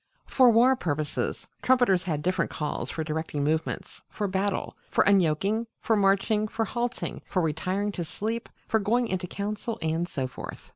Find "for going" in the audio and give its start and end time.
8.67-9.07